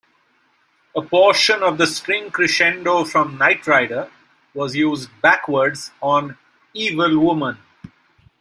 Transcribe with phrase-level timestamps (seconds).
[0.95, 4.09] A portion of the string crescendo from "Nightrider"
[4.51, 6.39] was used backwards on
[6.73, 7.59] "Evil Woman".